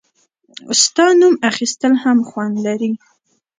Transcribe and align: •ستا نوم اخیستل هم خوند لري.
•ستا 0.83 1.05
نوم 1.19 1.35
اخیستل 1.49 1.93
هم 2.03 2.17
خوند 2.29 2.55
لري. 2.65 2.91